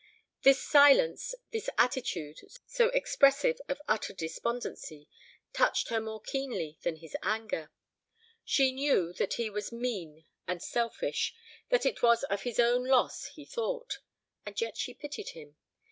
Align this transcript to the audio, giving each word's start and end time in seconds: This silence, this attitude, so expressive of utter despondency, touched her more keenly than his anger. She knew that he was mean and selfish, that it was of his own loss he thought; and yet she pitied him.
This 0.41 0.59
silence, 0.59 1.35
this 1.51 1.69
attitude, 1.77 2.39
so 2.65 2.87
expressive 2.87 3.61
of 3.69 3.79
utter 3.87 4.13
despondency, 4.13 5.07
touched 5.53 5.89
her 5.89 6.01
more 6.01 6.19
keenly 6.19 6.79
than 6.81 6.95
his 6.95 7.15
anger. 7.21 7.69
She 8.43 8.71
knew 8.71 9.13
that 9.13 9.35
he 9.35 9.47
was 9.51 9.71
mean 9.71 10.25
and 10.47 10.59
selfish, 10.59 11.35
that 11.69 11.85
it 11.85 12.01
was 12.01 12.23
of 12.23 12.41
his 12.41 12.59
own 12.59 12.83
loss 12.83 13.25
he 13.25 13.45
thought; 13.45 13.99
and 14.43 14.59
yet 14.59 14.75
she 14.75 14.95
pitied 14.95 15.29
him. 15.33 15.55